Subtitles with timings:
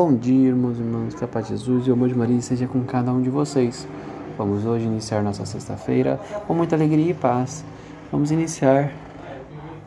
[0.00, 2.40] Bom dia, irmãos e irmãs, que a paz de Jesus e o amor de Maria
[2.40, 3.84] seja com cada um de vocês.
[4.38, 7.64] Vamos hoje iniciar nossa sexta-feira com muita alegria e paz.
[8.12, 8.92] Vamos iniciar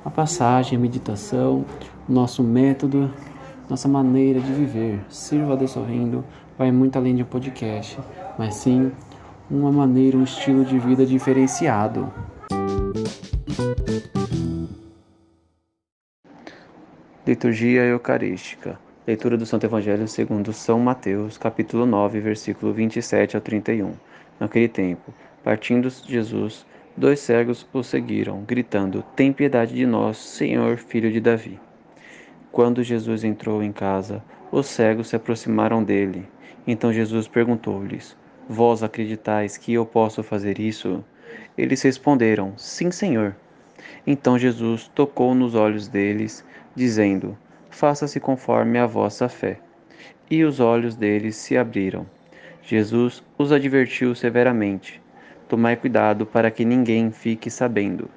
[0.04, 1.64] a passagem, a meditação,
[2.10, 3.10] nosso método,
[3.70, 5.00] nossa maneira de viver.
[5.08, 6.26] Sirva a Deus sorrindo
[6.58, 7.98] vai muito além de um podcast,
[8.38, 8.92] mas sim
[9.50, 12.12] uma maneira, um estilo de vida diferenciado.
[17.26, 18.91] Liturgia Eucarística.
[19.12, 23.92] Leitura do Santo Evangelho segundo São Mateus, capítulo 9, versículo 27 ao 31.
[24.40, 25.14] Naquele tempo,
[25.44, 31.60] partindo Jesus, dois cegos o seguiram, gritando: Tem piedade de nós, Senhor, filho de Davi.
[32.54, 36.26] Quando Jesus entrou em casa, os cegos se aproximaram dele.
[36.66, 38.16] Então Jesus perguntou-lhes:
[38.48, 41.04] Vós acreditais que eu posso fazer isso?
[41.58, 43.36] Eles responderam: Sim, Senhor.
[44.08, 47.38] Então Jesus tocou nos olhos deles, dizendo:
[47.72, 49.58] Faça-se conforme a vossa fé.
[50.30, 52.06] E os olhos deles se abriram.
[52.62, 55.02] Jesus os advertiu severamente:
[55.48, 58.10] Tomai cuidado para que ninguém fique sabendo.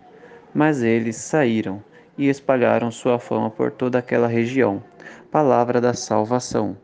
[0.53, 1.83] Mas eles saíram
[2.19, 4.83] e espalharam sua fama por toda aquela região.
[5.31, 6.77] Palavra da salvação.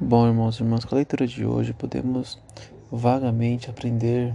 [0.00, 2.40] Bom, irmãos e irmãs, com a leitura de hoje podemos
[2.90, 4.34] vagamente aprender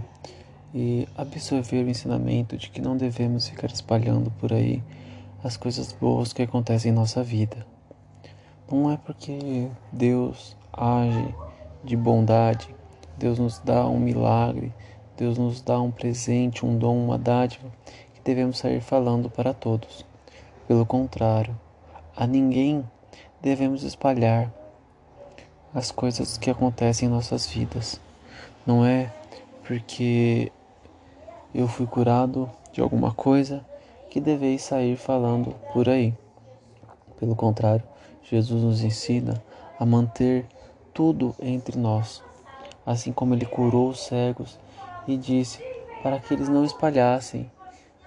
[0.74, 4.82] e absorver o ensinamento de que não devemos ficar espalhando por aí
[5.42, 7.64] as coisas boas que acontecem em nossa vida.
[8.68, 11.34] Não é porque Deus age
[11.84, 12.74] de bondade,
[13.16, 14.72] Deus nos dá um milagre,
[15.16, 17.70] Deus nos dá um presente, um dom, uma dádiva,
[18.14, 20.04] que devemos sair falando para todos.
[20.66, 21.54] Pelo contrário,
[22.16, 22.84] a ninguém
[23.40, 24.52] devemos espalhar
[25.72, 28.00] as coisas que acontecem em nossas vidas.
[28.66, 29.12] Não é
[29.64, 30.50] porque
[31.54, 33.64] eu fui curado de alguma coisa
[34.10, 36.12] que deveis sair falando por aí.
[37.18, 37.84] Pelo contrário,
[38.22, 39.42] Jesus nos ensina
[39.78, 40.46] a manter
[40.92, 42.22] tudo entre nós,
[42.84, 44.58] assim como ele curou os cegos
[45.06, 45.62] e disse
[46.02, 47.50] para que eles não espalhassem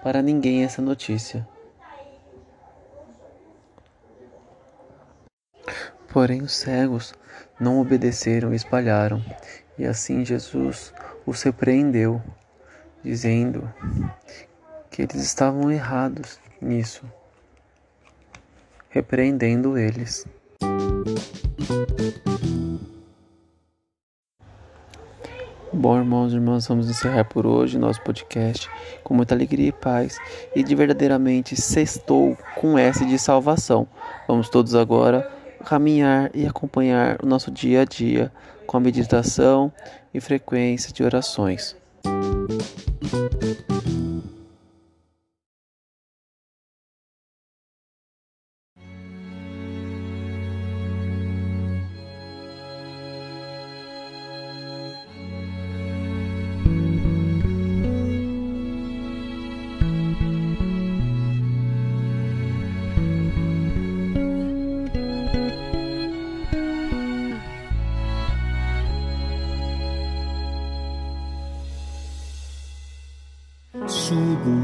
[0.02, 1.46] para ninguém essa notícia.
[6.12, 7.14] Porém, os cegos
[7.60, 9.22] não obedeceram e espalharam,
[9.78, 10.92] e assim Jesus
[11.26, 12.22] os repreendeu,
[13.02, 13.72] dizendo
[14.90, 17.04] que eles estavam errados nisso,
[18.90, 20.26] repreendendo eles.
[25.72, 28.68] Bom, irmãos e irmãs, vamos encerrar por hoje nosso podcast
[29.04, 30.18] com muita alegria e paz
[30.56, 33.86] e de verdadeiramente sextou com S de salvação.
[34.26, 35.30] Vamos todos agora
[35.64, 38.32] caminhar e acompanhar o nosso dia a dia
[38.66, 39.72] com a meditação
[40.12, 41.76] e frequência de orações.
[43.08, 43.77] Subo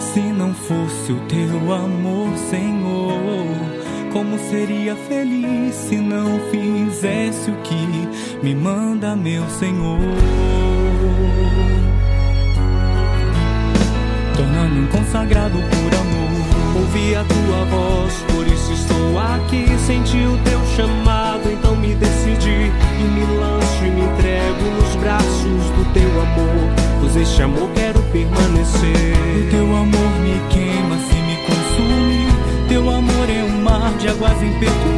[0.00, 3.46] se não fosse o teu amor, Senhor?
[4.12, 8.08] Como seria feliz se não fizesse o que
[8.42, 9.98] me manda, meu Senhor?
[14.36, 16.16] Tornando um consagrado por amor.
[16.76, 19.66] Ouvi a tua voz, por isso estou aqui.
[19.86, 22.25] Senti o teu chamado, então me decidi
[27.20, 29.16] este amor quero permanecer.
[29.46, 32.68] O teu amor me queima se me consumir.
[32.68, 34.95] Teu amor é um mar de águas impetuosas